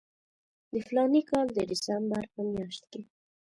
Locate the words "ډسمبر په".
1.69-2.39